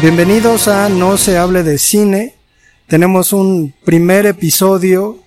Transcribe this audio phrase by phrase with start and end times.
[0.00, 2.34] Bienvenidos a No se hable de cine.
[2.88, 5.20] Tenemos un primer episodio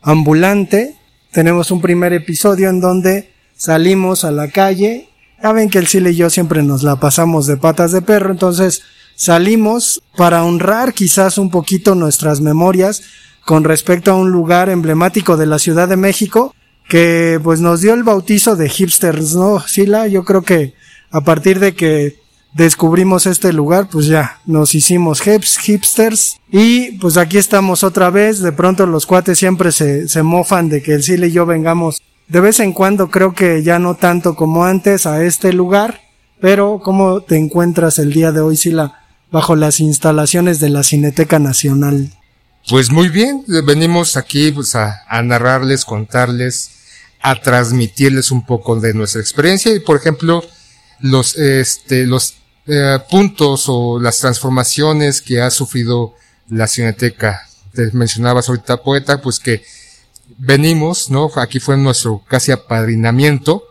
[0.00, 0.96] ambulante.
[1.32, 5.08] Tenemos un primer episodio en donde salimos a la calle.
[5.42, 8.30] Ya ven que el Chile y yo siempre nos la pasamos de patas de perro,
[8.30, 8.82] entonces
[9.16, 13.02] salimos para honrar quizás un poquito nuestras memorias
[13.46, 16.54] con respecto a un lugar emblemático de la Ciudad de México
[16.86, 19.60] que pues nos dio el bautizo de hipsters, ¿no?
[19.60, 20.74] Sila, yo creo que
[21.10, 22.21] a partir de que
[22.52, 28.40] descubrimos este lugar, pues ya nos hicimos hips, hipsters y pues aquí estamos otra vez.
[28.40, 32.40] De pronto los cuates siempre se, se mofan de que el y yo vengamos de
[32.40, 36.00] vez en cuando, creo que ya no tanto como antes a este lugar.
[36.40, 41.38] Pero ¿cómo te encuentras el día de hoy, Sila, bajo las instalaciones de la Cineteca
[41.38, 42.10] Nacional?
[42.68, 46.70] Pues muy bien, venimos aquí pues, a narrarles, contarles,
[47.22, 50.44] a transmitirles un poco de nuestra experiencia y por ejemplo
[51.00, 52.34] los este los
[52.66, 56.14] eh, puntos o las transformaciones que ha sufrido
[56.48, 57.48] la Cineteca.
[57.72, 59.64] Te mencionabas ahorita poeta, pues que
[60.38, 61.30] venimos, ¿no?
[61.36, 63.64] Aquí fue nuestro casi apadrinamiento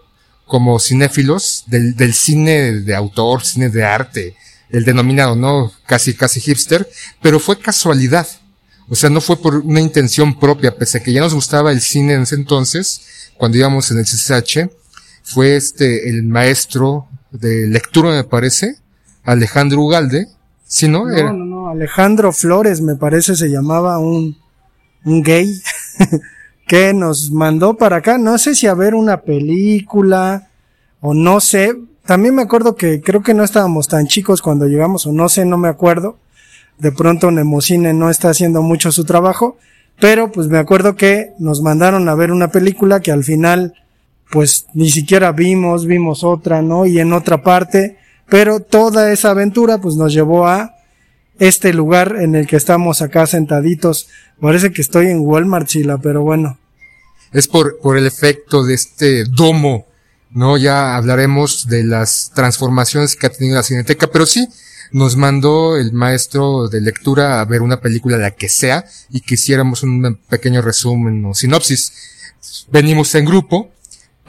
[0.46, 4.36] como cinéfilos del, del cine de autor, cine de arte,
[4.70, 5.72] el denominado, ¿no?
[5.86, 6.90] Casi, casi hipster,
[7.22, 8.28] pero fue casualidad.
[8.90, 11.80] O sea, no fue por una intención propia, pese a que ya nos gustaba el
[11.80, 13.02] cine en ese entonces,
[13.38, 14.70] cuando íbamos en el CCH,
[15.24, 18.76] fue este, el maestro de lectura, me parece,
[19.24, 20.28] Alejandro Ugalde,
[20.66, 21.06] ¿sí, no?
[21.06, 24.38] No, Era- no, no, Alejandro Flores me parece se llamaba un,
[25.06, 25.50] un gay
[26.68, 30.50] que nos mandó para acá, no sé si a ver una película
[31.00, 31.76] o no sé,
[32.06, 35.46] también me acuerdo que creo que no estábamos tan chicos cuando llegamos o no sé,
[35.46, 36.18] no me acuerdo,
[36.80, 39.58] de pronto Nemocine no está haciendo mucho su trabajo,
[40.00, 43.74] pero pues me acuerdo que nos mandaron a ver una película que al final
[44.32, 46.86] pues ni siquiera vimos, vimos otra, ¿no?
[46.86, 47.98] Y en otra parte,
[48.30, 50.76] pero toda esa aventura pues nos llevó a
[51.38, 54.08] este lugar en el que estamos acá sentaditos.
[54.40, 56.58] Parece que estoy en Walmart, Chila, pero bueno.
[57.34, 59.88] es por, por el efecto de este domo,
[60.32, 60.58] ¿no?
[60.58, 64.48] Ya hablaremos de las transformaciones que ha tenido la Cineteca, pero sí,
[64.92, 69.84] nos mandó el maestro de lectura a ver una película, la que sea, y quisiéramos
[69.84, 71.94] un pequeño resumen o sinopsis.
[72.72, 73.72] Venimos en grupo,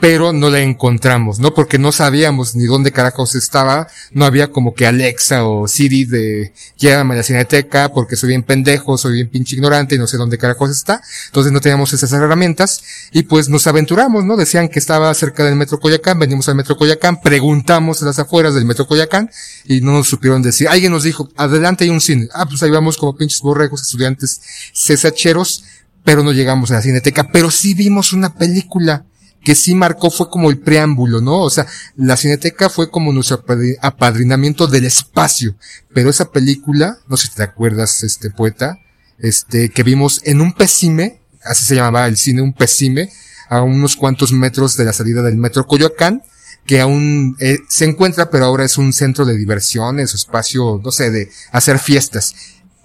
[0.03, 1.53] pero no la encontramos, ¿no?
[1.53, 6.51] Porque no sabíamos ni dónde carajos estaba, no había como que Alexa o Siri de
[6.77, 10.17] llévame a la cineteca porque soy bien pendejo, soy bien pinche ignorante y no sé
[10.17, 12.83] dónde carajos está, entonces no teníamos esas herramientas
[13.13, 14.35] y pues nos aventuramos, ¿no?
[14.35, 18.55] Decían que estaba cerca del Metro Coyacán, venimos al Metro Coyacán, preguntamos a las afueras
[18.55, 19.29] del Metro Coyacán
[19.63, 22.71] y no nos supieron decir, alguien nos dijo, adelante hay un cine, ah, pues ahí
[22.71, 24.41] vamos como pinches borregos, estudiantes
[24.73, 25.63] cesacheros,
[26.03, 29.05] pero no llegamos a la cineteca, pero sí vimos una película
[29.43, 31.41] que sí marcó fue como el preámbulo, ¿no?
[31.41, 35.55] O sea, la Cineteca fue como nuestro apadri- apadrinamiento del espacio,
[35.93, 38.79] pero esa película, no sé si te acuerdas, este poeta,
[39.19, 43.11] este, que vimos en un pesime, así se llamaba el cine, un pesime,
[43.49, 46.23] a unos cuantos metros de la salida del metro Coyoacán,
[46.65, 51.11] que aún eh, se encuentra, pero ahora es un centro de diversiones, espacio, no sé,
[51.11, 52.33] de hacer fiestas.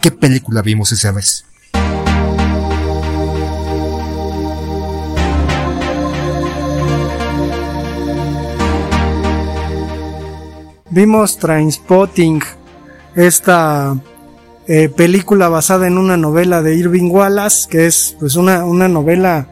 [0.00, 1.44] ¿Qué película vimos esa vez?
[10.90, 12.40] Vimos Trainspotting,
[13.14, 13.94] esta
[14.67, 19.49] eh, película basada en una novela de Irving Wallace, que es pues una, una novela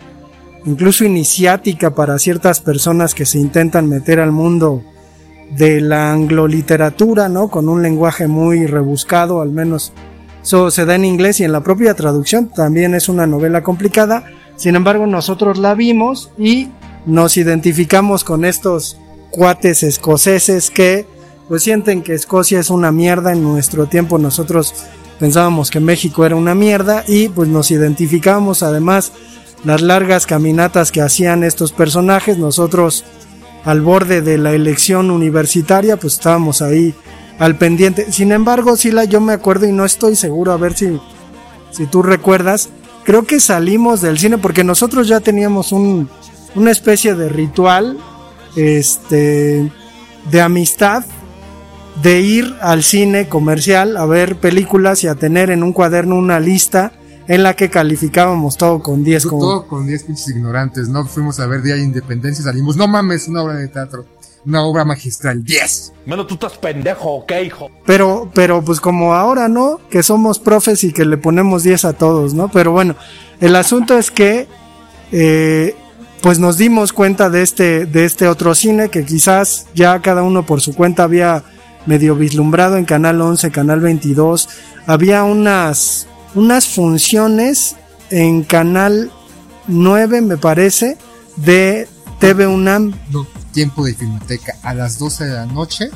[0.64, 4.82] incluso iniciática para ciertas personas que se intentan meter al mundo
[5.50, 7.48] de la angloliteratura, ¿no?
[7.48, 9.92] Con un lenguaje muy rebuscado, al menos
[10.42, 14.24] eso se da en inglés y en la propia traducción también es una novela complicada.
[14.56, 16.70] Sin embargo, nosotros la vimos y
[17.04, 18.96] nos identificamos con estos
[19.30, 21.04] cuates escoceses que
[21.48, 23.32] pues sienten que Escocia es una mierda.
[23.32, 24.74] En nuestro tiempo nosotros
[25.18, 29.12] pensábamos que México era una mierda y pues nos identificamos además
[29.64, 32.38] las largas caminatas que hacían estos personajes.
[32.38, 33.04] Nosotros
[33.64, 36.94] al borde de la elección universitaria pues estábamos ahí
[37.38, 38.12] al pendiente.
[38.12, 40.98] Sin embargo, Sila, yo me acuerdo y no estoy seguro a ver si,
[41.70, 42.70] si tú recuerdas.
[43.04, 46.08] Creo que salimos del cine porque nosotros ya teníamos un,
[46.56, 47.98] una especie de ritual
[48.56, 49.70] este,
[50.30, 51.04] de amistad
[52.02, 56.40] de ir al cine comercial a ver películas y a tener en un cuaderno una
[56.40, 56.92] lista
[57.28, 61.06] en la que calificábamos todo con 10 como Todo con 10 pinches ignorantes, ¿no?
[61.06, 64.06] Fuimos a ver Día de Independencia y salimos, no mames, una obra de teatro,
[64.44, 65.92] una obra magistral, 10.
[66.06, 67.70] Menos tú estás pendejo, ¿ok, hijo?
[67.84, 69.80] Pero, pero pues como ahora, ¿no?
[69.90, 72.48] Que somos profes y que le ponemos 10 a todos, ¿no?
[72.48, 72.94] Pero bueno,
[73.40, 74.46] el asunto es que,
[75.10, 75.74] eh,
[76.22, 80.46] pues nos dimos cuenta de este, de este otro cine que quizás ya cada uno
[80.46, 81.44] por su cuenta había
[81.86, 84.48] medio vislumbrado en Canal 11, Canal 22.
[84.86, 87.76] Había unas, unas funciones
[88.10, 89.10] en Canal
[89.66, 90.98] 9, me parece,
[91.36, 91.88] de
[92.20, 92.94] TV UNAM
[93.56, 95.88] tiempo de filmoteca a las 12 de la noche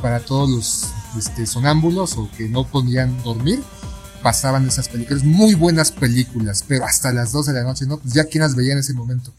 [0.00, 0.86] para todos los
[1.18, 3.60] este, sonámbulos o que no podían dormir.
[4.22, 7.98] Pasaban esas películas, muy buenas películas, pero hasta las 12 de la noche, ¿no?
[7.98, 9.32] Pues ya quien las veía en ese momento.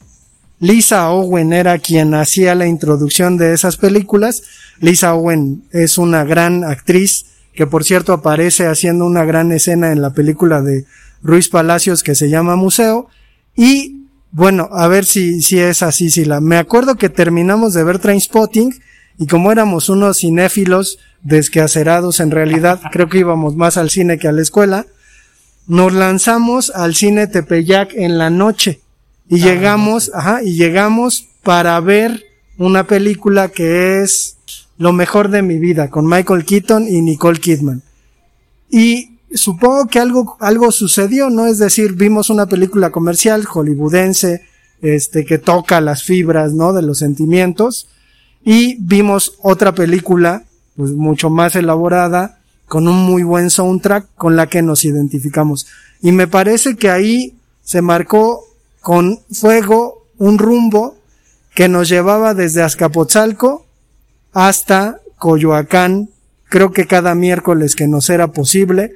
[0.60, 4.44] Lisa Owen era quien hacía la introducción de esas películas.
[4.80, 10.02] Lisa Owen es una gran actriz que por cierto aparece haciendo una gran escena en
[10.02, 10.86] la película de
[11.22, 13.08] Ruiz Palacios que se llama Museo.
[13.56, 17.84] Y bueno, a ver si, si es así, si la, me acuerdo que terminamos de
[17.86, 18.82] ver Trainspotting
[19.18, 24.28] y como éramos unos cinéfilos desquacerados en realidad, creo que íbamos más al cine que
[24.28, 24.86] a la escuela,
[25.68, 28.82] nos lanzamos al cine Tepeyac en la noche
[29.30, 32.26] y llegamos, ajá, y llegamos para ver
[32.58, 34.38] una película que es
[34.78, 37.84] lo mejor de mi vida con Michael Keaton y Nicole Kidman.
[38.72, 41.46] Y supongo que algo, algo sucedió, ¿no?
[41.46, 44.42] Es decir, vimos una película comercial hollywoodense,
[44.82, 46.74] este, que toca las fibras, ¿no?
[46.74, 47.88] De los sentimientos.
[48.44, 50.44] Y vimos otra película,
[50.76, 55.68] pues mucho más elaborada, con un muy buen soundtrack con la que nos identificamos.
[56.02, 58.49] Y me parece que ahí se marcó
[58.82, 60.98] con fuego un rumbo
[61.56, 63.66] que nos llevaba desde Azcapotzalco
[64.34, 66.10] hasta Coyoacán,
[66.46, 68.96] creo que cada miércoles que nos era posible,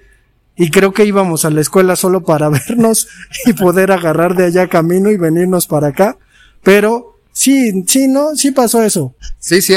[0.56, 3.08] y creo que íbamos a la escuela solo para vernos
[3.46, 6.18] y poder agarrar de allá camino y venirnos para acá,
[6.64, 9.16] pero sí, sí, no, sí pasó eso.
[9.40, 9.76] Sí, sí,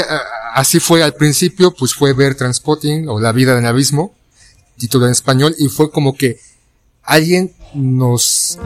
[0.53, 4.13] así fue al principio, pues fue ver Transpotting o La vida en el abismo,
[4.77, 6.39] título en español, y fue como que
[7.03, 8.59] alguien nos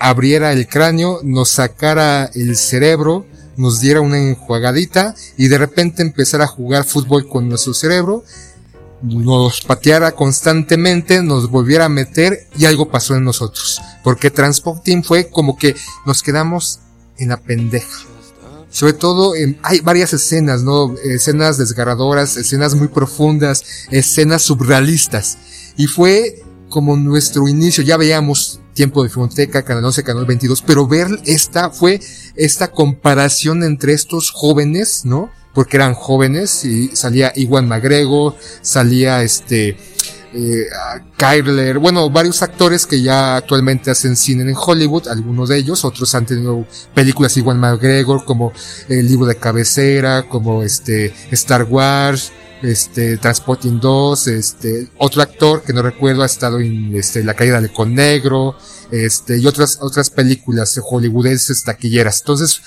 [0.00, 3.26] abriera el cráneo, nos sacara el cerebro,
[3.56, 8.24] nos diera una enjuagadita y de repente empezara a jugar fútbol con nuestro cerebro,
[9.02, 13.80] nos pateara constantemente, nos volviera a meter y algo pasó en nosotros.
[14.02, 15.74] Porque Transporting fue como que
[16.06, 16.80] nos quedamos
[17.18, 18.06] en la pendeja.
[18.70, 20.96] Sobre todo, hay varias escenas, ¿no?
[21.04, 25.38] Escenas desgarradoras, escenas muy profundas, escenas surrealistas.
[25.76, 26.42] Y fue
[26.74, 31.70] como nuestro inicio, ya veíamos tiempo de Filmoteca, Canal 11, Canal 22, pero ver esta
[31.70, 32.00] fue
[32.34, 35.30] esta comparación entre estos jóvenes, ¿no?
[35.54, 39.76] Porque eran jóvenes y salía Iwan McGregor, salía este,
[40.34, 40.66] eh,
[41.16, 46.12] Kyler, bueno, varios actores que ya actualmente hacen cine en Hollywood, algunos de ellos, otros
[46.16, 48.52] han tenido películas Iwan McGregor, como
[48.88, 52.32] El libro de cabecera, como este, Star Wars,
[52.64, 57.60] este, Transporting 2, este, otro actor que no recuerdo ha estado en este, La caída
[57.60, 58.56] del con negro,
[58.90, 62.20] este, y otras, otras películas hollywoodenses taquilleras.
[62.20, 62.60] Entonces,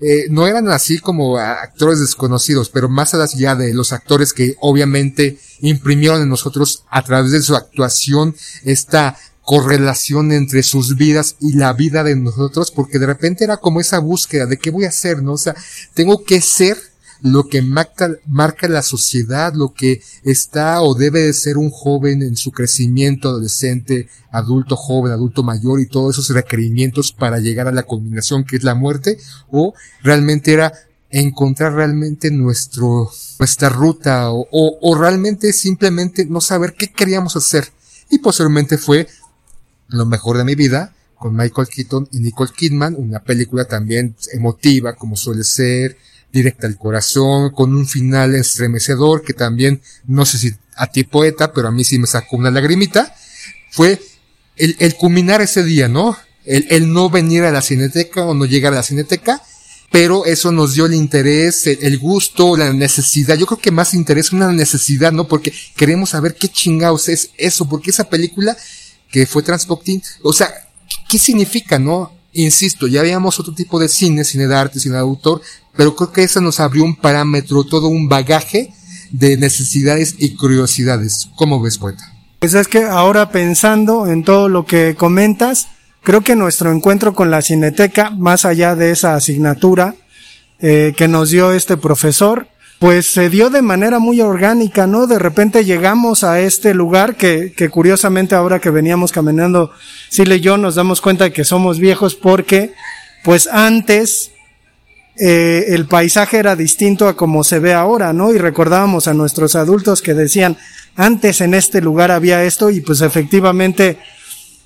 [0.00, 5.38] eh, no eran así como actores desconocidos, pero más allá de los actores que obviamente
[5.60, 8.34] imprimieron en nosotros a través de su actuación
[8.64, 13.80] esta correlación entre sus vidas y la vida de nosotros, porque de repente era como
[13.80, 15.34] esa búsqueda de qué voy a hacer, ¿no?
[15.34, 15.54] O sea,
[15.92, 16.78] tengo que ser
[17.24, 22.20] lo que marca, marca la sociedad, lo que está o debe de ser un joven
[22.20, 27.72] en su crecimiento adolescente, adulto joven, adulto mayor y todos esos requerimientos para llegar a
[27.72, 29.16] la culminación que es la muerte,
[29.50, 30.74] o realmente era
[31.08, 37.72] encontrar realmente nuestro, nuestra ruta o, o, o realmente simplemente no saber qué queríamos hacer.
[38.10, 39.08] Y posteriormente fue
[39.88, 44.92] lo mejor de mi vida con Michael Keaton y Nicole Kidman, una película también emotiva
[44.92, 45.96] como suele ser,
[46.34, 51.52] directa al corazón, con un final estremecedor que también, no sé si a ti poeta,
[51.52, 53.14] pero a mí sí me sacó una lagrimita,
[53.70, 54.00] fue
[54.56, 56.16] el, el culminar ese día, ¿no?
[56.44, 59.40] El, el no venir a la cineteca o no llegar a la cineteca,
[59.94, 63.38] pero eso nos dio el interés, el, gusto, la necesidad.
[63.38, 65.28] Yo creo que más interés una necesidad, ¿no?
[65.28, 68.56] Porque queremos saber qué chingados es eso, porque esa película
[69.08, 70.52] que fue Transporting, o sea,
[71.08, 72.12] ¿qué significa, no?
[72.32, 75.40] Insisto, ya veíamos otro tipo de cine, cine de arte, cine de autor,
[75.76, 78.72] pero creo que esa nos abrió un parámetro, todo un bagaje
[79.10, 81.28] de necesidades y curiosidades.
[81.36, 82.12] ¿Cómo ves, poeta?
[82.40, 85.68] Pues es que ahora pensando en todo lo que comentas,
[86.02, 89.94] creo que nuestro encuentro con la cineteca, más allá de esa asignatura
[90.60, 95.06] eh, que nos dio este profesor, pues se dio de manera muy orgánica, ¿no?
[95.06, 99.70] De repente llegamos a este lugar que, que curiosamente ahora que veníamos caminando,
[100.10, 102.74] Sile y yo nos damos cuenta de que somos viejos porque,
[103.22, 104.32] pues antes,
[105.16, 108.32] eh, el paisaje era distinto a como se ve ahora, ¿no?
[108.32, 110.56] Y recordábamos a nuestros adultos que decían,
[110.96, 113.98] antes en este lugar había esto y pues efectivamente,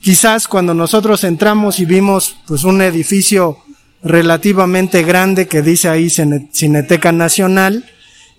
[0.01, 3.59] quizás cuando nosotros entramos y vimos pues un edificio
[4.03, 7.85] relativamente grande que dice ahí Cineteca Nacional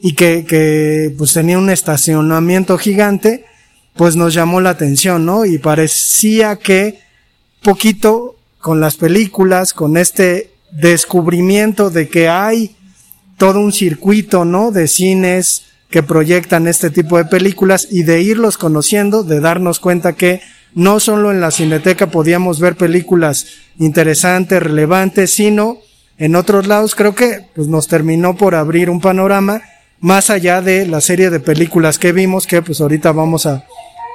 [0.02, 3.46] y que, que pues tenía un estacionamiento gigante,
[3.96, 5.46] pues nos llamó la atención, ¿no?
[5.46, 7.02] Y parecía que
[7.62, 12.76] poquito con las películas, con este descubrimiento de que hay
[13.38, 14.72] todo un circuito, ¿no?
[14.72, 20.14] De cines que proyectan este tipo de películas y de irlos conociendo, de darnos cuenta
[20.14, 20.42] que
[20.76, 23.48] no solo en la cineteca podíamos ver películas
[23.80, 25.80] interesantes, relevantes, sino
[26.18, 29.62] en otros lados creo que pues nos terminó por abrir un panorama
[30.00, 33.66] más allá de la serie de películas que vimos, que pues ahorita vamos a,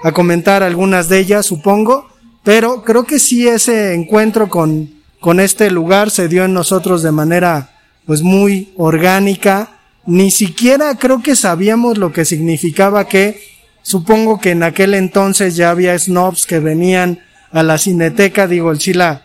[0.04, 2.06] a comentar algunas de ellas, supongo,
[2.44, 4.93] pero creo que sí ese encuentro con,
[5.24, 7.70] con este lugar se dio en nosotros de manera
[8.04, 13.40] pues muy orgánica, ni siquiera creo que sabíamos lo que significaba que
[13.80, 17.20] supongo que en aquel entonces ya había snobs que venían
[17.52, 19.22] a la cineteca, digo, el Chila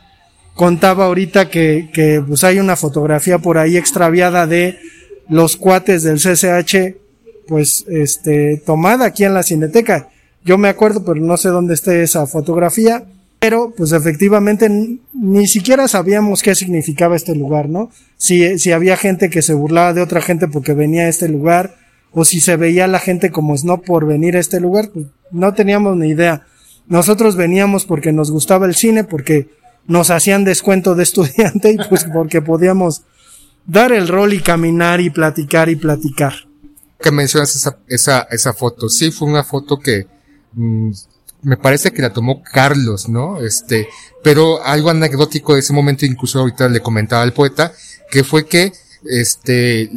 [0.53, 4.79] contaba ahorita que, que pues hay una fotografía por ahí extraviada de
[5.27, 6.95] los cuates del CCH,
[7.45, 10.07] pues, este, tomada aquí en la cineteca.
[10.45, 13.03] Yo me acuerdo, pero no sé dónde esté esa fotografía.
[13.39, 14.69] Pero, pues efectivamente,
[15.13, 17.89] ni siquiera sabíamos qué significaba este lugar, ¿no?
[18.17, 21.77] Si, si había gente que se burlaba de otra gente porque venía a este lugar,
[22.11, 25.53] o si se veía la gente como no por venir a este lugar, pues no
[25.53, 26.45] teníamos ni idea.
[26.87, 29.47] Nosotros veníamos porque nos gustaba el cine, porque
[29.87, 33.03] nos hacían descuento de estudiante y pues porque podíamos
[33.65, 36.33] dar el rol y caminar y platicar y platicar.
[36.99, 38.89] Que mencionas esa, esa, esa foto.
[38.89, 40.07] Sí, fue una foto que
[40.53, 40.91] mmm,
[41.41, 43.41] me parece que la tomó Carlos, ¿no?
[43.41, 43.87] Este,
[44.23, 47.73] pero algo anecdótico de ese momento, incluso ahorita le comentaba al poeta,
[48.11, 48.73] que fue que,
[49.09, 49.89] este,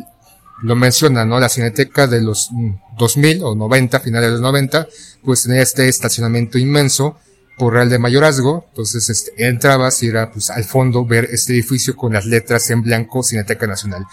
[0.62, 1.40] lo menciona, ¿no?
[1.40, 2.50] La cineteca de los
[2.96, 4.86] 2000 o 90, finales de los 90,
[5.24, 7.18] pues tenía este estacionamiento inmenso
[7.58, 11.96] por Real de Mayorazgo, entonces este, entrabas y era pues al fondo ver este edificio
[11.96, 14.06] con las letras en blanco Cineteca Nacional.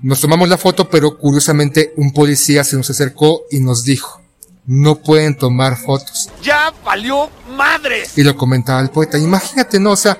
[0.00, 4.20] Nos tomamos la foto, pero curiosamente un policía se nos acercó y nos dijo,
[4.66, 6.28] no pueden tomar fotos.
[6.42, 8.04] ¡Ya valió madre!
[8.16, 9.18] Y lo comentaba el poeta.
[9.18, 9.92] Imagínate, ¿no?
[9.92, 10.18] O sea,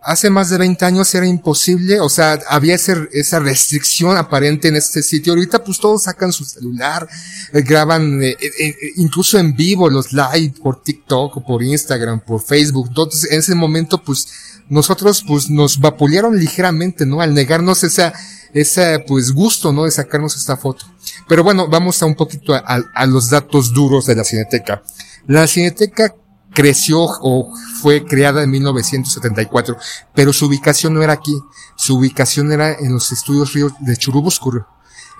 [0.00, 4.76] hace más de 20 años era imposible, o sea, había ese, esa restricción aparente en
[4.76, 5.34] este sitio.
[5.34, 7.06] Ahorita pues todos sacan su celular,
[7.52, 12.86] eh, graban eh, eh, incluso en vivo los live por TikTok, por Instagram, por Facebook.
[12.88, 14.28] Entonces, en ese momento pues
[14.68, 17.20] nosotros pues nos vapulearon ligeramente, ¿no?
[17.20, 18.12] Al negarnos esa,
[18.52, 19.84] ese pues gusto, ¿no?
[19.84, 20.86] De sacarnos esta foto.
[21.28, 24.82] Pero bueno, vamos a un poquito a, a, a los datos duros de la Cineteca.
[25.26, 26.14] La Cineteca
[26.52, 29.76] creció o fue creada en 1974,
[30.14, 31.38] pero su ubicación no era aquí,
[31.76, 34.66] su ubicación era en los estudios ríos de Churubusco,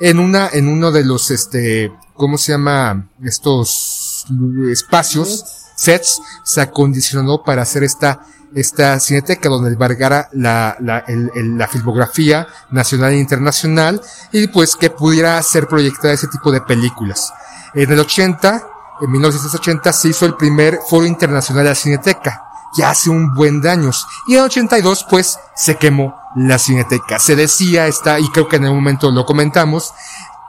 [0.01, 3.09] en una, en uno de los, este, ¿cómo se llama?
[3.23, 4.27] Estos
[4.71, 5.45] espacios,
[5.77, 12.47] sets, se acondicionó para hacer esta esta cineteca donde albergara la, la, el- la filmografía
[12.71, 14.01] nacional e internacional
[14.33, 17.33] y pues que pudiera ser proyectada ese tipo de películas.
[17.75, 18.63] En el 80,
[19.03, 22.43] en 1980 se hizo el primer foro internacional de la cineteca,
[22.77, 24.07] ya hace un buen de años.
[24.27, 27.19] Y en el 82 pues se quemó la cineteca.
[27.19, 29.93] Se decía esta, y creo que en el momento lo comentamos,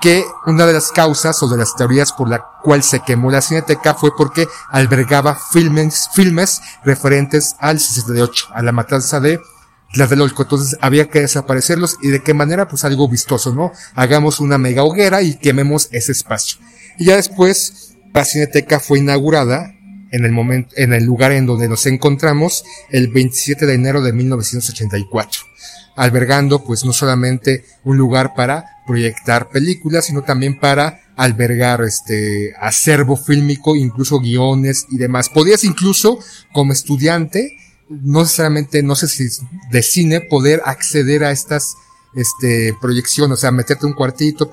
[0.01, 3.41] que una de las causas o de las teorías por la cual se quemó la
[3.41, 9.41] cineteca fue porque albergaba filmes, filmes referentes al 68, a la matanza de
[9.93, 10.43] Tlatelolco.
[10.43, 13.71] Entonces había que desaparecerlos y de qué manera, pues algo vistoso, ¿no?
[13.95, 16.59] Hagamos una mega hoguera y quememos ese espacio.
[16.97, 19.73] Y ya después, la cineteca fue inaugurada
[20.11, 24.13] en el momento, en el lugar en donde nos encontramos el 27 de enero de
[24.13, 25.41] 1984
[25.99, 33.17] albergando pues no solamente un lugar para proyectar películas, sino también para albergar este acervo
[33.17, 35.27] fílmico, incluso guiones y demás.
[35.27, 36.19] Podías incluso
[36.53, 37.57] como estudiante,
[37.89, 39.27] no necesariamente, no sé si
[39.71, 41.75] de cine, poder acceder a estas
[42.15, 44.49] este proyecciones, o sea, meterte un cuartito,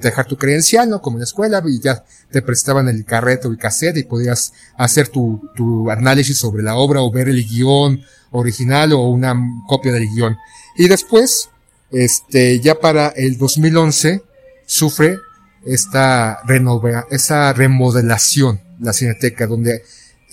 [0.00, 1.00] dejar tu credencial, ¿no?
[1.00, 4.52] Como en la escuela, y ya te prestaban el carrete o el cassette y podías
[4.76, 9.34] hacer tu, tu análisis sobre la obra o ver el guion original o una
[9.66, 10.36] copia del guion.
[10.76, 11.50] Y después,
[11.90, 14.22] este, ya para el 2011,
[14.66, 15.18] sufre
[15.66, 19.82] esta renova, esa remodelación, la Cineteca, donde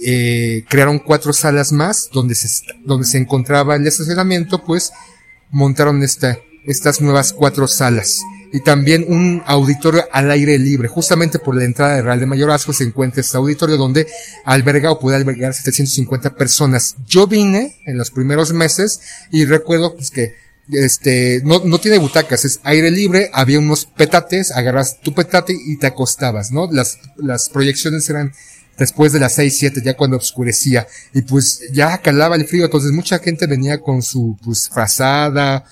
[0.06, 4.92] eh, crearon cuatro salas más, donde se, donde se encontraba el estacionamiento, pues
[5.50, 8.22] montaron esta, estas nuevas cuatro salas.
[8.54, 10.88] Y también un auditorio al aire libre.
[10.88, 14.08] Justamente por la entrada de Real de Mayorazgo se encuentra este auditorio donde
[14.46, 16.96] alberga o puede albergar 750 personas.
[17.08, 20.36] Yo vine en los primeros meses y recuerdo pues que
[20.72, 25.78] este, no, no tiene butacas, es aire libre, había unos petates, agarras tu petate y
[25.78, 26.70] te acostabas, ¿no?
[26.72, 28.34] Las, las proyecciones eran
[28.78, 32.92] después de las 6, 7, ya cuando oscurecía, y pues ya calaba el frío, entonces
[32.92, 35.66] mucha gente venía con su, pues, frazada,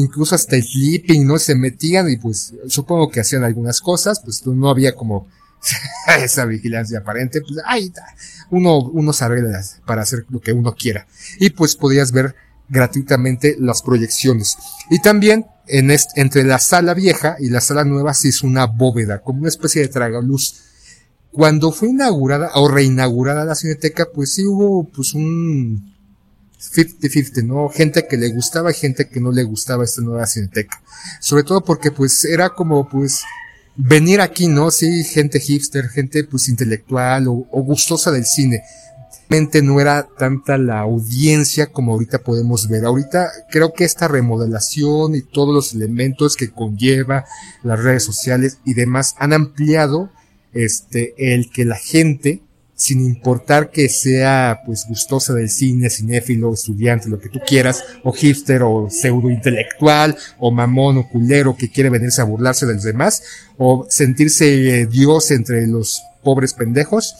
[0.00, 1.38] incluso hasta el sleeping, ¿no?
[1.38, 5.28] Se metían y pues, supongo que hacían algunas cosas, pues no había como
[6.18, 7.92] esa vigilancia aparente, pues, ahí.
[8.50, 11.06] Uno, uno se arregla para hacer lo que uno quiera.
[11.38, 12.34] Y pues podías ver
[12.68, 14.56] gratuitamente las proyecciones.
[14.90, 18.66] Y también en este, entre la sala vieja y la sala nueva se hizo una
[18.66, 20.62] bóveda, como una especie de tragaluz.
[21.30, 25.91] Cuando fue inaugurada o reinaugurada la cineteca, pues sí hubo pues un
[26.70, 27.68] 50-50, ¿no?
[27.68, 30.80] Gente que le gustaba y gente que no le gustaba esta nueva cineteca.
[31.20, 33.22] Sobre todo porque pues era como pues
[33.76, 34.70] venir aquí, ¿no?
[34.70, 38.62] Sí, gente hipster, gente pues intelectual o, gustosa del cine
[39.32, 42.84] realmente no era tanta la audiencia como ahorita podemos ver.
[42.84, 47.24] Ahorita creo que esta remodelación y todos los elementos que conlleva
[47.62, 50.10] las redes sociales y demás han ampliado
[50.52, 52.42] este el que la gente
[52.82, 58.10] sin importar que sea pues gustosa del cine, cinéfilo, estudiante, lo que tú quieras, o
[58.10, 62.82] hipster, o pseudo intelectual, o mamón, o culero que quiere venirse a burlarse de los
[62.82, 63.22] demás,
[63.56, 67.14] o sentirse eh, Dios entre los pobres pendejos,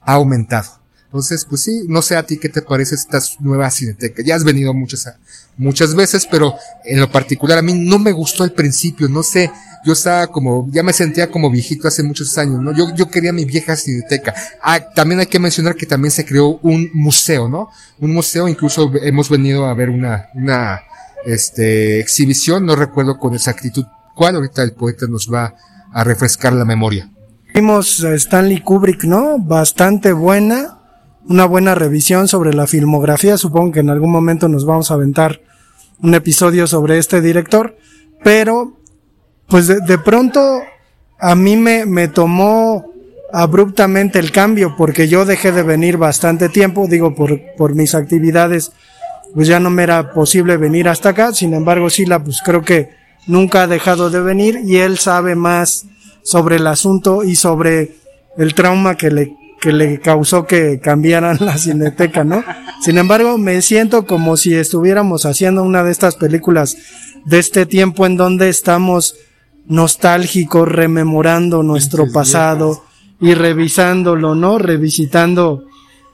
[0.00, 0.79] ha aumentado.
[1.10, 4.22] Entonces, pues sí, no sé a ti qué te parece esta nueva cineteca.
[4.24, 5.12] Ya has venido muchas,
[5.56, 9.50] muchas veces, pero en lo particular a mí no me gustó al principio, no sé,
[9.84, 12.72] yo estaba como, ya me sentía como viejito hace muchos años, ¿no?
[12.72, 14.32] Yo, yo quería mi vieja cineteca.
[14.62, 17.70] Ah, también hay que mencionar que también se creó un museo, ¿no?
[17.98, 20.80] Un museo, incluso hemos venido a ver una, una,
[21.24, 25.56] este, exhibición, no recuerdo con exactitud cuál, ahorita el poeta nos va
[25.92, 27.10] a refrescar la memoria.
[27.52, 29.38] Vimos Stanley Kubrick, ¿no?
[29.40, 30.79] Bastante buena
[31.28, 33.36] una buena revisión sobre la filmografía.
[33.36, 35.40] Supongo que en algún momento nos vamos a aventar
[36.02, 37.76] un episodio sobre este director,
[38.24, 38.76] pero
[39.48, 40.62] pues de, de pronto
[41.18, 42.92] a mí me, me tomó
[43.32, 48.72] abruptamente el cambio porque yo dejé de venir bastante tiempo, digo por, por mis actividades,
[49.34, 52.90] pues ya no me era posible venir hasta acá, sin embargo Sila pues creo que
[53.26, 55.86] nunca ha dejado de venir y él sabe más
[56.22, 57.96] sobre el asunto y sobre
[58.36, 62.42] el trauma que le que le causó que cambiaran la cineteca, ¿no?
[62.82, 66.76] Sin embargo, me siento como si estuviéramos haciendo una de estas películas
[67.24, 69.16] de este tiempo en donde estamos
[69.66, 72.82] nostálgicos, rememorando nuestro pasado
[73.20, 74.58] y revisándolo, ¿no?
[74.58, 75.64] Revisitando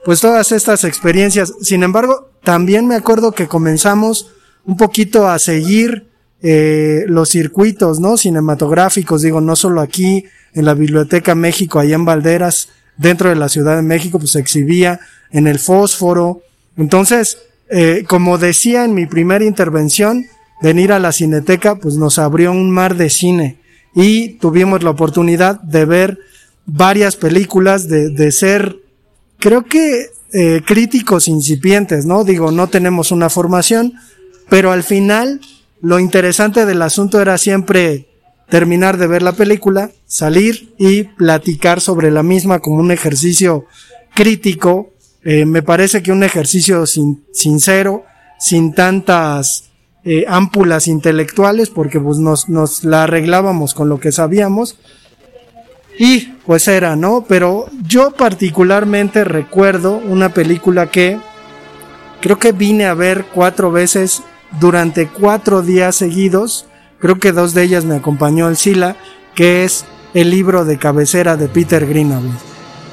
[0.04, 1.54] pues todas estas experiencias.
[1.62, 4.30] Sin embargo, también me acuerdo que comenzamos
[4.64, 6.08] un poquito a seguir
[6.42, 8.16] eh, los circuitos, ¿no?
[8.16, 13.48] Cinematográficos, digo, no solo aquí en la Biblioteca México, allá en Valderas, dentro de la
[13.48, 16.42] Ciudad de México, pues se exhibía en el fósforo.
[16.76, 20.24] Entonces, eh, como decía en mi primera intervención,
[20.62, 23.58] venir a la cineteca, pues nos abrió un mar de cine
[23.94, 26.18] y tuvimos la oportunidad de ver
[26.66, 28.76] varias películas, de, de ser,
[29.38, 32.24] creo que eh, críticos incipientes, ¿no?
[32.24, 33.94] Digo, no tenemos una formación,
[34.48, 35.40] pero al final
[35.80, 38.08] lo interesante del asunto era siempre
[38.48, 43.66] terminar de ver la película, salir y platicar sobre la misma como un ejercicio
[44.14, 44.90] crítico.
[45.24, 48.04] Eh, me parece que un ejercicio sin, sincero,
[48.38, 49.70] sin tantas
[50.04, 54.78] eh, ámpulas intelectuales, porque pues nos, nos la arreglábamos con lo que sabíamos.
[55.98, 57.24] Y pues era, ¿no?
[57.26, 61.18] Pero yo particularmente recuerdo una película que
[62.20, 64.22] creo que vine a ver cuatro veces
[64.60, 66.66] durante cuatro días seguidos.
[66.98, 68.96] Creo que dos de ellas me acompañó el Sila,
[69.34, 72.32] que es el libro de cabecera de Peter Greenaway.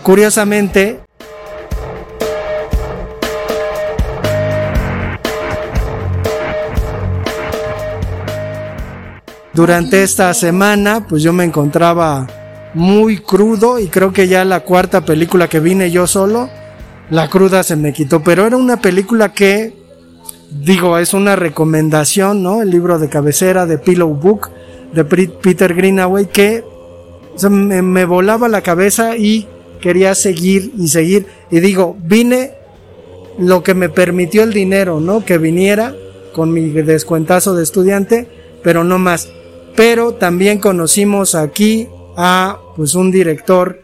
[0.02, 1.00] Curiosamente,
[9.54, 12.28] durante esta semana, pues yo me encontraba
[12.74, 16.50] muy crudo y creo que ya la cuarta película que vine yo solo,
[17.10, 19.83] la cruda se me quitó, pero era una película que,
[20.62, 22.62] digo, es una recomendación, ¿no?
[22.62, 24.50] El libro de cabecera de Pillow Book
[24.94, 26.63] de Peter Greenaway que
[27.50, 29.48] me, me volaba la cabeza y
[29.82, 32.52] quería seguir y seguir y digo, vine
[33.38, 35.26] lo que me permitió el dinero, ¿no?
[35.26, 35.96] Que viniera
[36.34, 38.28] con mi descuentazo de estudiante,
[38.63, 39.30] pero no más.
[39.76, 43.82] Pero también conocimos aquí a pues un director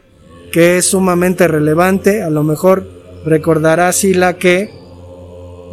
[0.52, 2.88] que es sumamente relevante, a lo mejor
[3.24, 4.79] recordará Sila que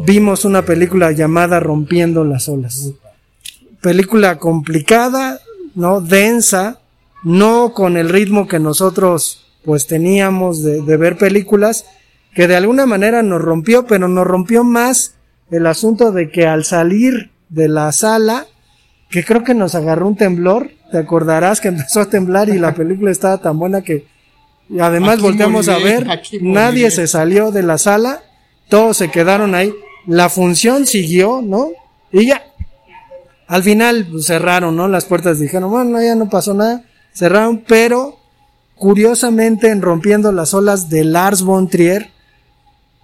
[0.06, 2.92] vimos una película llamada Rompiendo las olas.
[3.82, 5.40] Película complicada,
[5.76, 6.80] no densa,
[7.24, 11.86] no con el ritmo que nosotros pues teníamos de, de ver películas,
[12.34, 15.16] que de alguna manera nos rompió, pero nos rompió más
[15.52, 18.46] el asunto de que al salir de la sala,
[19.10, 22.74] que creo que nos agarró un temblor, te acordarás que empezó a temblar y la
[22.74, 24.06] película estaba tan buena que
[24.70, 26.06] y además Aquí volteamos a ver,
[26.42, 28.22] nadie se salió de la sala,
[28.68, 29.74] todos se quedaron ahí,
[30.08, 31.70] la función siguió, ¿no?
[32.12, 32.42] Y ya,
[33.48, 34.88] al final pues, cerraron, ¿no?
[34.88, 38.18] Las puertas dijeron, bueno, ya no pasó nada, cerraron, pero
[38.76, 42.12] curiosamente en Rompiendo las olas de Lars von Trier,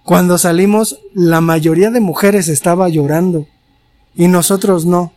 [0.02, 3.46] cuando salimos, la mayoría de mujeres estaba llorando
[4.14, 5.12] y nosotros no.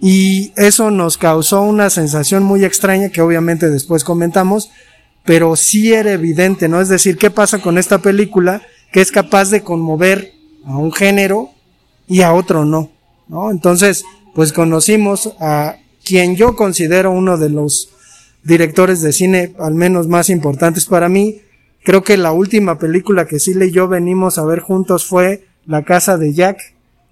[0.00, 4.70] Y eso nos causó una sensación muy extraña que obviamente después comentamos,
[5.24, 6.80] pero sí era evidente, ¿no?
[6.80, 10.32] Es decir, ¿qué pasa con esta película que es capaz de conmover
[10.64, 11.50] a un género
[12.06, 12.90] y a otro no?
[13.28, 13.50] ¿No?
[13.50, 17.90] Entonces, pues conocimos a quien yo considero uno de los
[18.42, 21.40] directores de cine al menos más importantes para mí.
[21.84, 25.84] Creo que la última película que Sile y yo venimos a ver juntos fue La
[25.84, 26.58] casa de Jack,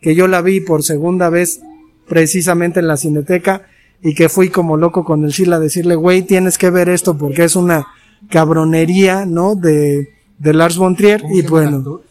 [0.00, 1.60] que yo la vi por segunda vez
[2.08, 3.62] precisamente en la cineteca
[4.02, 7.16] y que fui como loco con el Sila a decirle, güey, tienes que ver esto
[7.16, 7.86] porque es una
[8.28, 9.54] cabronería, ¿no?
[9.54, 10.08] De,
[10.38, 12.02] de Lars von Trier y bueno,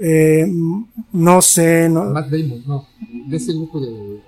[0.00, 0.46] eh,
[1.12, 2.86] no sé, no, Matt Damon, no.
[3.26, 4.20] De ese grupo de.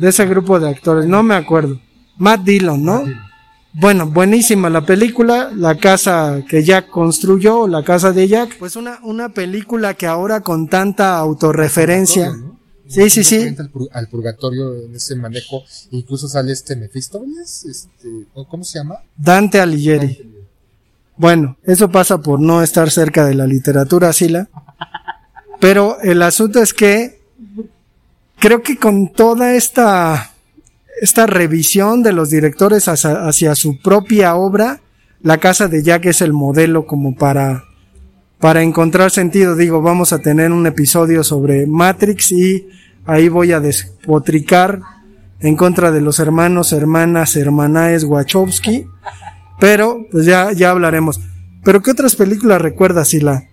[0.00, 1.80] de ese grupo de actores, no me acuerdo.
[2.18, 3.04] Matt Dillon, ¿no?
[3.74, 8.58] Bueno, buenísima la película, la casa que Jack construyó, la casa de Jack.
[8.58, 12.32] Pues una, una película que ahora con tanta autorreferencia.
[12.86, 13.36] Sí, sí, sí.
[13.58, 15.62] Al, pur- al purgatorio en ese manejo.
[15.92, 18.96] Incluso sale este Mephistófeles, este, ¿o ¿cómo se llama?
[19.16, 20.30] Dante Alighieri.
[21.16, 24.50] Bueno, eso pasa por no estar cerca de la literatura, Sila.
[25.62, 27.20] Pero el asunto es que
[28.40, 30.32] creo que con toda esta,
[31.00, 34.80] esta revisión de los directores hacia, su propia obra,
[35.22, 37.62] la casa de Jack es el modelo como para,
[38.40, 39.54] para encontrar sentido.
[39.54, 42.66] Digo, vamos a tener un episodio sobre Matrix y
[43.06, 44.80] ahí voy a despotricar
[45.38, 48.88] en contra de los hermanos, hermanas, hermanaes Wachowski.
[49.60, 51.20] Pero, pues ya, ya hablaremos.
[51.62, 53.44] Pero, ¿qué otras películas recuerdas, Sila?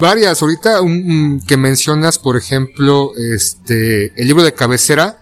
[0.00, 0.40] Varias.
[0.40, 5.20] Ahorita un, que mencionas, por ejemplo, este, el libro de cabecera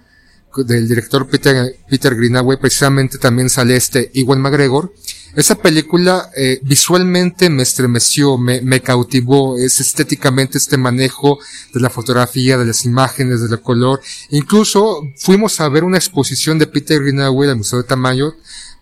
[0.56, 4.92] del director Peter, Peter Greenaway, precisamente también sale este Iwan McGregor.
[5.34, 11.38] Esa película eh, visualmente me estremeció, me, me cautivó, es estéticamente este manejo
[11.74, 14.00] de la fotografía, de las imágenes, del color.
[14.30, 18.34] Incluso fuimos a ver una exposición de Peter Greenaway al Museo de Tamayo,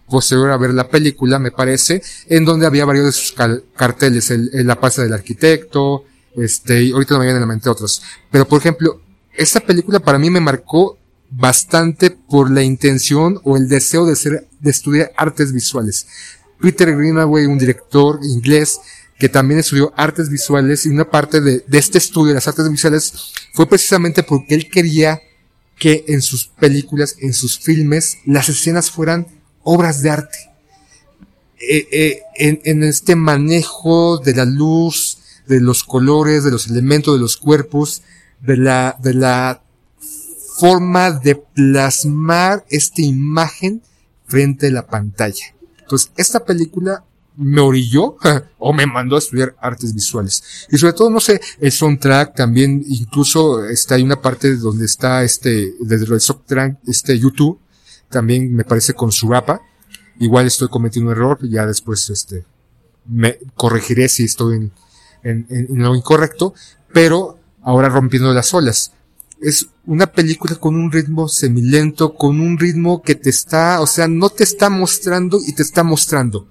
[0.09, 3.35] posterior a ver la película, me parece, en donde había varios de sus
[3.77, 6.05] carteles, el, el La pasa del arquitecto,
[6.37, 8.03] este, y ahorita no me vienen a la mente otros.
[8.31, 9.01] Pero, por ejemplo,
[9.35, 10.99] esta película para mí me marcó
[11.31, 16.07] bastante por la intención o el deseo de ser, de estudiar artes visuales.
[16.61, 18.81] Peter Greenaway, un director inglés
[19.19, 22.71] que también estudió artes visuales y una parte de, de este estudio de las artes
[22.71, 25.21] visuales fue precisamente porque él quería
[25.79, 29.27] que en sus películas, en sus filmes, las escenas fueran
[29.67, 30.39] obras de arte.
[31.59, 37.15] Eh, eh, en, en este manejo de la luz, de los colores, de los elementos,
[37.15, 38.03] de los cuerpos,
[38.41, 39.63] de la, de la
[40.59, 43.83] forma de plasmar esta imagen
[44.27, 45.55] frente a la pantalla.
[45.81, 47.05] Entonces, esta película
[47.37, 48.17] me orilló
[48.59, 50.67] o me mandó a estudiar artes visuales.
[50.71, 55.25] Y sobre todo, no sé, el soundtrack también, incluso está hay una parte donde está
[55.25, 57.59] este, desde el soundtrack, este YouTube,
[58.09, 59.61] también me parece con su rapa.
[60.19, 62.45] Igual estoy cometiendo un error, ya después este,
[63.07, 64.73] me corregiré si estoy en,
[65.23, 66.55] en, en lo incorrecto,
[66.93, 68.93] pero ahora rompiendo las olas.
[69.41, 74.09] Es una película con un ritmo semilento, con un ritmo que te está, o sea,
[74.09, 76.49] no te está mostrando y te está mostrando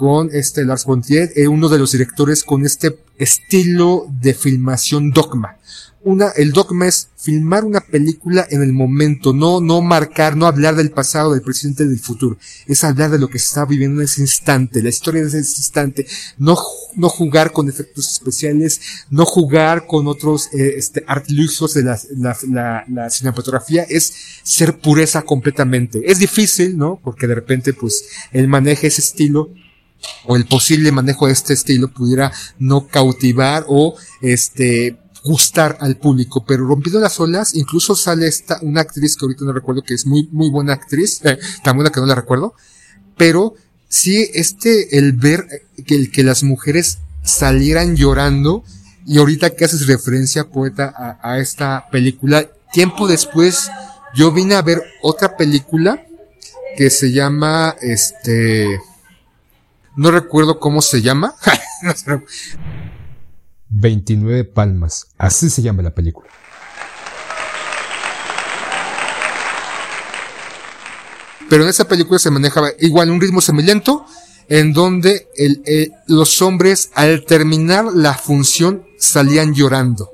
[0.00, 5.10] con este Lars von Trier, eh, uno de los directores con este estilo de filmación
[5.10, 5.58] dogma.
[6.02, 10.74] Una, el dogma es filmar una película en el momento, no, no marcar, no hablar
[10.74, 12.38] del pasado, del presente, del futuro.
[12.66, 15.36] Es hablar de lo que se está viviendo en ese instante, la historia de ese
[15.36, 16.06] instante.
[16.38, 16.56] No,
[16.96, 22.84] no jugar con efectos especiales, no jugar con otros, eh, este, de la, la, la,
[22.88, 26.10] la cinematografía, es ser pureza completamente.
[26.10, 26.98] Es difícil, ¿no?
[27.04, 29.50] Porque de repente, pues, él maneja ese estilo,
[30.26, 36.44] o el posible manejo de este estilo pudiera no cautivar o este gustar al público,
[36.46, 40.06] pero rompiendo las olas, incluso sale esta, una actriz que ahorita no recuerdo que es
[40.06, 42.54] muy, muy buena actriz, eh, tan buena que no la recuerdo,
[43.16, 43.54] pero
[43.88, 45.46] sí, este, el ver
[45.86, 48.64] que, el, que las mujeres salieran llorando,
[49.06, 53.70] y ahorita que haces referencia, poeta, a, a esta película, tiempo después,
[54.14, 56.06] yo vine a ver otra película
[56.76, 58.80] que se llama, este,
[59.96, 61.34] no recuerdo cómo se llama.
[63.68, 65.08] 29 palmas.
[65.16, 66.28] Así se llama la película.
[71.48, 74.06] Pero en esa película se manejaba igual un ritmo semilento,
[74.48, 80.10] en donde el, eh, los hombres al terminar la función salían llorando.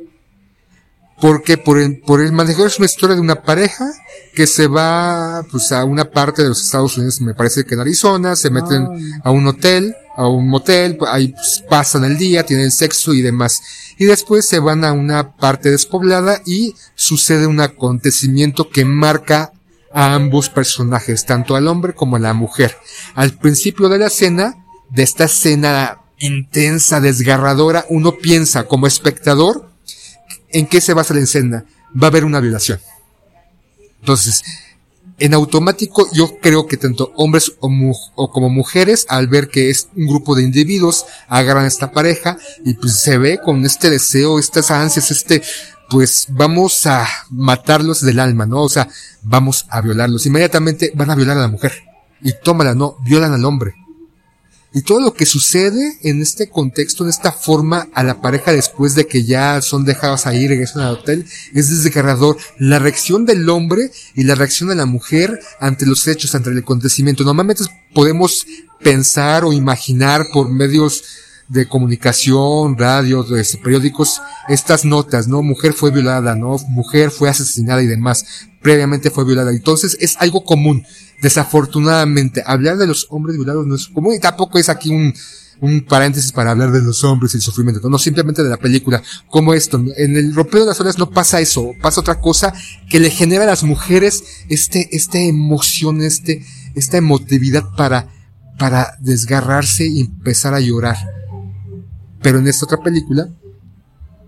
[1.20, 3.86] Porque por el, por el manejar es una historia de una pareja
[4.34, 7.80] que se va pues a una parte de los Estados Unidos, me parece que en
[7.80, 8.86] Arizona, se meten
[9.24, 13.62] a un hotel, a un motel, ahí pues, pasan el día, tienen sexo y demás.
[13.98, 19.52] Y después se van a una parte despoblada y sucede un acontecimiento que marca
[19.92, 22.76] a ambos personajes, tanto al hombre como a la mujer.
[23.14, 24.54] Al principio de la escena,
[24.90, 29.70] de esta escena intensa, desgarradora, uno piensa como espectador,
[30.56, 31.66] ¿en qué se basa la escena?
[31.94, 32.80] Va a haber una violación.
[34.00, 34.42] Entonces,
[35.18, 40.06] en automático yo creo que tanto hombres o, como mujeres al ver que es un
[40.06, 44.70] grupo de individuos agarran a esta pareja y pues se ve con este deseo, estas
[44.70, 45.42] ansias, este
[45.90, 48.62] pues vamos a matarlos del alma, ¿no?
[48.62, 48.88] O sea,
[49.22, 50.26] vamos a violarlos.
[50.26, 51.84] Inmediatamente van a violar a la mujer.
[52.22, 53.74] Y tómala, no, violan al hombre.
[54.74, 58.94] Y todo lo que sucede en este contexto, en esta forma, a la pareja después
[58.94, 62.36] de que ya son dejados ahí regresan al hotel, es desgarrador.
[62.58, 66.58] La reacción del hombre y la reacción de la mujer ante los hechos, ante el
[66.58, 67.24] acontecimiento.
[67.24, 68.46] Normalmente podemos
[68.82, 71.04] pensar o imaginar por medios
[71.48, 75.42] de comunicación, radio, de periódicos, estas notas, ¿no?
[75.42, 76.56] Mujer fue violada, ¿no?
[76.68, 78.24] Mujer fue asesinada y demás.
[78.62, 79.50] Previamente fue violada.
[79.50, 80.84] Entonces es algo común.
[81.22, 85.14] Desafortunadamente, hablar de los hombres violados no es común y tampoco es aquí un,
[85.60, 89.02] un paréntesis para hablar de los hombres y el sufrimiento, no simplemente de la película,
[89.28, 92.52] como esto, en el rompeo de las olas no pasa eso, pasa otra cosa
[92.90, 98.08] que le genera a las mujeres este, esta emoción, este, esta emotividad para,
[98.58, 100.96] para desgarrarse y empezar a llorar.
[102.26, 103.28] Pero en esta otra película,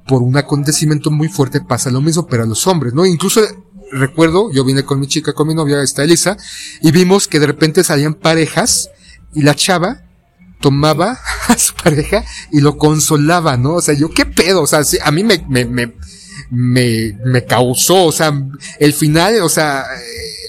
[0.07, 3.05] por un acontecimiento muy fuerte pasa lo mismo, pero a los hombres, ¿no?
[3.05, 3.41] Incluso
[3.91, 6.37] recuerdo, yo vine con mi chica, con mi novia, esta Elisa,
[6.81, 8.91] y vimos que de repente salían parejas
[9.35, 10.05] y la chava
[10.61, 13.75] tomaba a su pareja y lo consolaba, ¿no?
[13.75, 15.97] O sea, yo qué pedo, o sea, sí, a mí me, me, me,
[16.51, 18.33] me, me causó, o sea,
[18.79, 19.87] el final, o sea,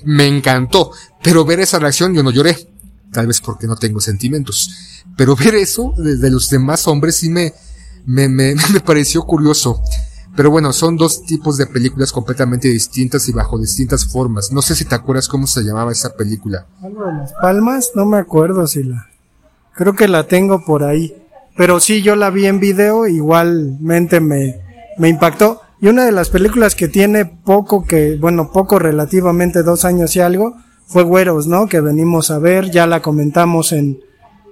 [0.05, 0.91] me encantó,
[1.23, 2.69] pero ver esa reacción yo no lloré,
[3.11, 7.53] tal vez porque no tengo sentimientos, pero ver eso de, los demás hombres sí me,
[8.05, 9.81] me, me, me pareció curioso.
[10.35, 14.51] Pero bueno, son dos tipos de películas completamente distintas y bajo distintas formas.
[14.51, 16.65] No sé si te acuerdas cómo se llamaba esa película.
[16.81, 19.09] Algo de las palmas, no me acuerdo si la.
[19.73, 21.13] Creo que la tengo por ahí.
[21.57, 24.61] Pero sí, yo la vi en video, igualmente me,
[24.97, 25.61] me impactó.
[25.81, 30.21] Y una de las películas que tiene poco que, bueno, poco relativamente dos años y
[30.21, 30.55] algo,
[30.89, 31.67] fue Güeros, ¿no?
[31.67, 33.99] Que venimos a ver, ya la comentamos en,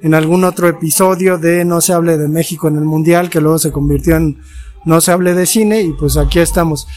[0.04, 3.58] en algún otro episodio de No se hable de México en el Mundial, que luego
[3.58, 4.38] se convirtió en
[4.86, 6.88] No se hable de cine, y pues aquí estamos.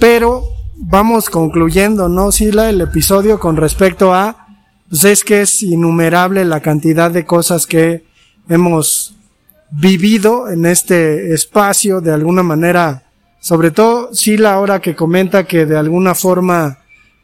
[0.00, 0.42] Pero
[0.76, 2.70] vamos concluyendo, ¿no, Sila?
[2.70, 4.48] El episodio con respecto a,
[4.88, 8.04] pues es que es innumerable la cantidad de cosas que
[8.48, 9.14] hemos
[9.70, 13.04] vivido en este espacio de alguna manera,
[13.38, 16.77] sobre todo sí la hora que comenta que de alguna forma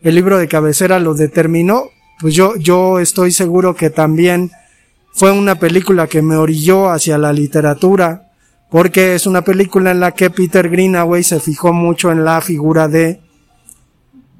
[0.04, 1.90] el libro de cabecera lo determinó,
[2.20, 4.52] pues yo, yo estoy seguro que también
[5.12, 8.30] fue una película que me orilló hacia la literatura,
[8.70, 12.86] porque es una película en la que Peter Greenaway se fijó mucho en la figura
[12.88, 13.20] de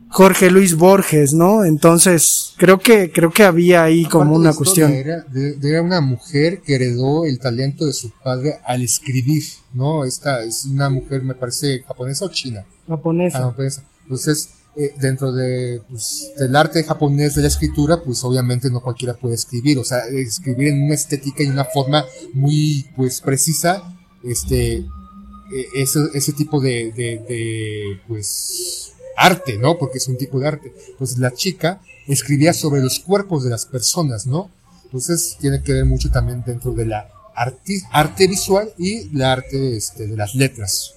[0.09, 1.64] Jorge Luis Borges, ¿no?
[1.64, 4.92] Entonces, creo que, creo que había ahí como una cuestión.
[4.92, 9.42] Era, de, de- era una mujer que heredó el talento de su padre al escribir,
[9.72, 10.05] ¿no?
[10.05, 12.64] Esta es una mujer, me parece, japonesa o china.
[12.87, 13.38] Japonesa.
[13.38, 13.83] Ah, japonesa.
[14.05, 19.15] Entonces, eh, dentro de, pues, del arte japonés de la escritura, pues obviamente no cualquiera
[19.15, 24.79] puede escribir, o sea, escribir en una estética y una forma muy, pues, precisa, este,
[24.79, 29.79] eh, ese, ese tipo de, de, de, pues, arte, ¿no?
[29.79, 30.73] Porque es un tipo de arte.
[30.89, 34.51] Entonces, la chica escribía sobre los cuerpos de las personas, ¿no?
[34.87, 39.77] Entonces, tiene que ver mucho también dentro de la arte, arte visual y la arte,
[39.77, 40.95] este, de las letras.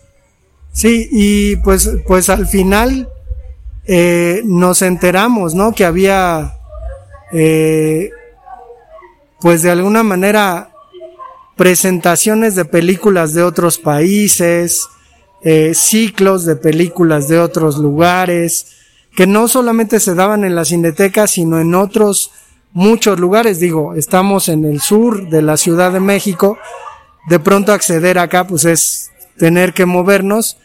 [0.72, 3.10] Sí, y pues, pues al final
[3.88, 5.74] eh, nos enteramos, ¿no?
[5.74, 6.56] Que había,
[7.32, 8.12] eh,
[9.40, 10.72] pues de alguna manera,
[11.56, 14.88] presentaciones de películas de otros países,
[15.42, 18.74] eh, ciclos de películas de otros lugares,
[19.16, 22.32] que no solamente se daban en la cineteca, sino en otros
[22.74, 23.60] muchos lugares.
[23.60, 26.58] Digo, estamos en el sur de la Ciudad de México,
[27.30, 30.58] de pronto acceder acá, pues es tener que movernos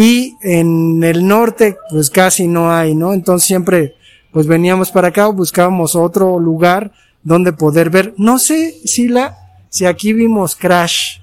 [0.00, 3.12] y en el norte pues casi no hay, ¿no?
[3.12, 3.96] Entonces siempre
[4.30, 6.92] pues veníamos para acá o buscábamos otro lugar
[7.24, 8.14] donde poder ver.
[8.16, 9.36] No sé si la
[9.70, 11.18] si aquí vimos Crash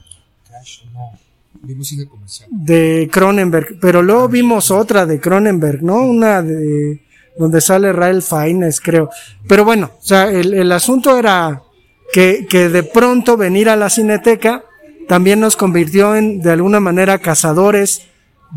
[0.46, 1.14] Crash, no.
[1.62, 2.50] Vimos cine comercial.
[2.52, 6.02] de Cronenberg, pero luego vimos otra de Cronenberg, ¿no?
[6.02, 7.02] Una de
[7.38, 9.10] donde sale Rael Fiennes, creo.
[9.48, 11.62] Pero bueno, o sea, el, el asunto era
[12.12, 14.66] que, que de pronto venir a la cineteca
[15.08, 18.10] también nos convirtió en, de alguna manera, cazadores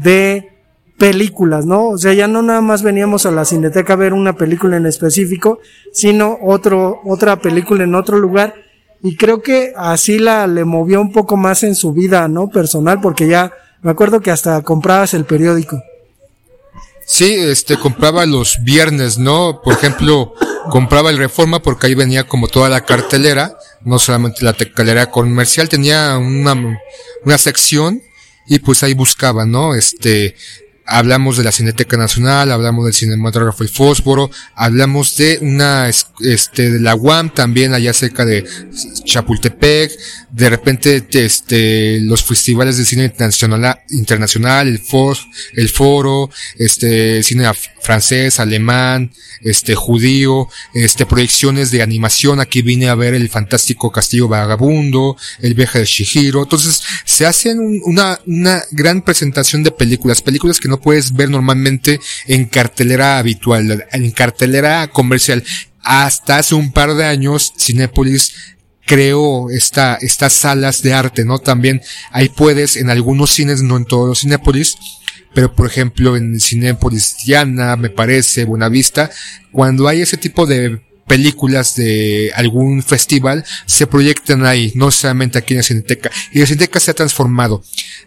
[0.02, 0.58] de
[0.98, 1.88] películas, ¿no?
[1.88, 4.86] O sea, ya no nada más veníamos a la cineteca a ver una película en
[4.86, 5.60] específico,
[5.92, 8.54] sino otro, otra película en otro lugar.
[9.02, 12.48] Y creo que así la le movió un poco más en su vida, ¿no?
[12.48, 15.80] Personal, porque ya me acuerdo que hasta comprabas el periódico.
[17.06, 19.62] Sí, este, compraba los viernes, ¿no?
[19.62, 20.34] Por ejemplo,
[20.68, 25.68] compraba el Reforma porque ahí venía como toda la cartelera, no solamente la cartelera comercial,
[25.68, 26.54] tenía una,
[27.24, 28.02] una sección
[28.48, 29.74] y pues ahí buscaba, ¿no?
[29.74, 30.34] Este,
[30.88, 36.70] hablamos de la Cineteca Nacional, hablamos del cinematógrafo El Fósforo, hablamos de una, es- este,
[36.70, 38.44] de la UAM también allá cerca de
[39.04, 39.92] Chapultepec,
[40.30, 45.16] de repente, este, los festivales de cine internacional, internacional, el FOR,
[45.54, 52.94] el foro, este, cine francés, alemán, este, judío, este, proyecciones de animación, aquí vine a
[52.94, 58.62] ver el fantástico Castillo Vagabundo, el viaje de Shihiro, entonces, se hacen un- una, una
[58.72, 64.88] gran presentación de películas, películas que no puedes ver normalmente en cartelera habitual, en cartelera
[64.88, 65.44] comercial.
[65.82, 71.38] Hasta hace un par de años, Cinépolis creó esta, estas salas de arte, ¿no?
[71.38, 74.76] También ahí puedes, en algunos cines, no en todos los Cinépolis,
[75.34, 79.10] pero por ejemplo en Cinépolis Diana, me parece, Buenavista,
[79.52, 85.54] cuando hay ese tipo de películas de algún festival, se proyectan ahí, no solamente aquí
[85.54, 86.10] en la Cineteca.
[86.32, 87.62] Y la Cineteca se ha transformado.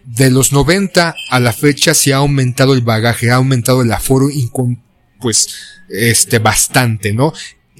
[0.06, 4.30] De los 90 a la fecha se ha aumentado el bagaje, ha aumentado el aforo,
[5.20, 5.50] pues,
[5.90, 7.34] este, bastante, ¿no?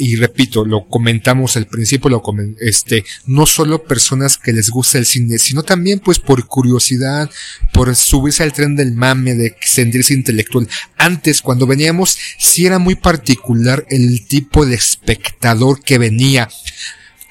[0.04, 2.24] Y repito, lo comentamos al principio, lo
[2.60, 7.30] este, no solo personas que les gusta el cine, sino también pues por curiosidad,
[7.72, 10.68] por subirse al tren del mame, de sentirse intelectual.
[10.98, 16.50] Antes, cuando veníamos, sí era muy particular el tipo de espectador que venía.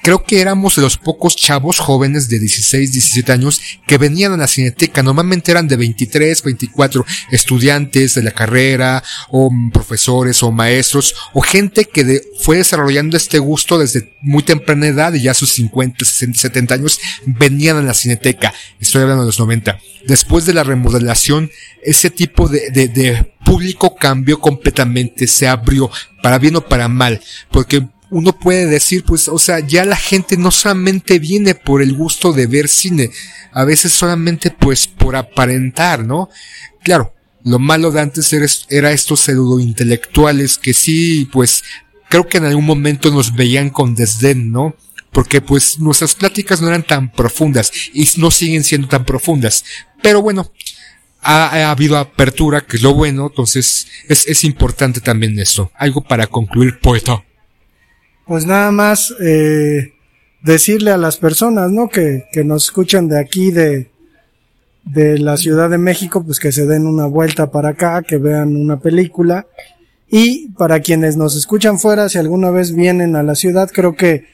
[0.03, 4.47] Creo que éramos los pocos chavos jóvenes de 16, 17 años que venían a la
[4.47, 5.03] cineteca.
[5.03, 11.85] Normalmente eran de 23, 24 estudiantes de la carrera, o profesores, o maestros, o gente
[11.85, 16.73] que fue desarrollando este gusto desde muy temprana edad y ya sus 50, 60, 70
[16.73, 18.53] años venían a la cineteca.
[18.79, 19.79] Estoy hablando de los 90.
[20.07, 21.51] Después de la remodelación,
[21.83, 25.91] ese tipo de, de, de público cambió completamente, se abrió,
[26.23, 27.21] para bien o para mal,
[27.51, 31.93] porque uno puede decir, pues, o sea, ya la gente no solamente viene por el
[31.93, 33.09] gusto de ver cine,
[33.53, 36.29] a veces solamente pues por aparentar, ¿no?
[36.83, 41.63] Claro, lo malo de antes era, era estos pseudo intelectuales que sí, pues,
[42.09, 44.75] creo que en algún momento nos veían con desdén, ¿no?
[45.11, 49.63] Porque pues nuestras pláticas no eran tan profundas y no siguen siendo tan profundas.
[50.01, 50.51] Pero bueno,
[51.21, 55.71] ha, ha habido apertura, que es lo bueno, entonces es, es importante también eso.
[55.75, 57.23] Algo para concluir, poeta.
[58.25, 59.93] Pues nada más, eh,
[60.41, 61.89] decirle a las personas, ¿no?
[61.89, 63.89] Que, que nos escuchan de aquí, de,
[64.83, 68.55] de la Ciudad de México, pues que se den una vuelta para acá, que vean
[68.55, 69.47] una película.
[70.09, 74.25] Y para quienes nos escuchan fuera, si alguna vez vienen a la ciudad, creo que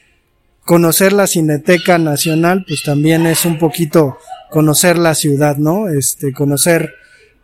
[0.64, 4.18] conocer la Cineteca Nacional, pues también es un poquito
[4.50, 5.88] conocer la ciudad, ¿no?
[5.88, 6.94] Este, conocer,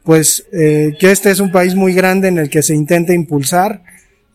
[0.03, 3.83] pues, eh, que este es un país muy grande en el que se intenta impulsar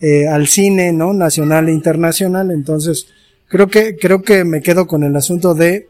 [0.02, 1.14] eh, al cine, ¿no?
[1.14, 2.52] Nacional e internacional.
[2.52, 3.08] Entonces,
[3.47, 5.89] creo que, creo que me quedo con el asunto de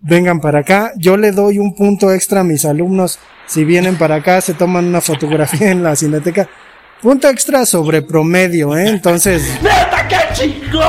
[0.00, 0.92] vengan para acá.
[0.96, 3.18] Yo le doy un punto extra a mis alumnos.
[3.46, 6.48] Si vienen para acá, se toman una fotografía en la cineteca.
[7.02, 8.88] Punto extra sobre promedio, ¿eh?
[8.88, 9.42] Entonces.
[9.62, 10.84] ¡Neta, qué chingón!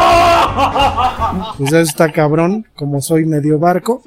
[1.57, 4.03] Pues eso está cabrón, como soy medio barco.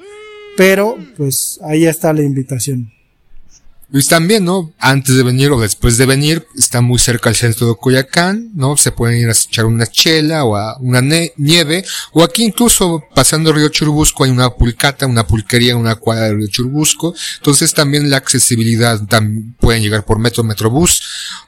[0.56, 2.93] Pero, pues ahí está la invitación.
[3.94, 4.74] Pues también, ¿no?
[4.80, 8.76] Antes de venir o después de venir, está muy cerca al centro de Coyacán, ¿no?
[8.76, 13.52] Se pueden ir a echar una chela o a una nieve, o aquí incluso pasando
[13.52, 17.14] Río Churubusco hay una pulcata, una pulquería, una cuadra de Río Churubusco.
[17.36, 21.00] Entonces también la accesibilidad, también pueden llegar por metro, metrobús,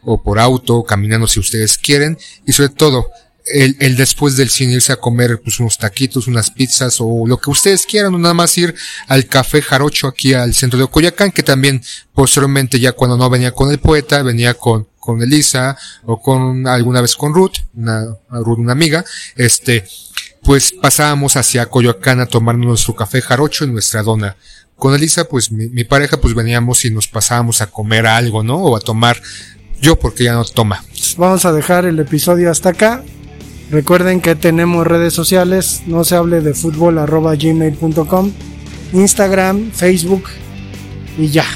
[0.04, 2.16] o por auto, caminando si ustedes quieren,
[2.46, 3.10] y sobre todo,
[3.52, 7.38] el, el, después del cine irse a comer pues unos taquitos, unas pizzas o lo
[7.38, 8.74] que ustedes quieran, o nada más ir
[9.08, 11.82] al café Jarocho aquí al centro de Coyacán, que también
[12.14, 17.00] posteriormente ya cuando no venía con el poeta, venía con, con Elisa o con alguna
[17.00, 19.04] vez con Ruth, una, Ruth, una amiga,
[19.36, 19.84] este,
[20.42, 24.36] pues pasábamos hacia Coyoacán a tomar nuestro café Jarocho y nuestra dona.
[24.76, 28.56] Con Elisa, pues mi, mi pareja, pues veníamos y nos pasábamos a comer algo, ¿no?
[28.58, 29.20] O a tomar
[29.80, 30.84] yo porque ya no toma.
[31.16, 33.02] Vamos a dejar el episodio hasta acá.
[33.70, 38.32] Recuerden que tenemos redes sociales, no se hable de fútbol arroba gmail.com,
[38.92, 40.24] Instagram, Facebook
[41.18, 41.46] y ya.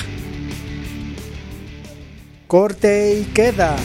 [2.48, 3.76] Corte y queda.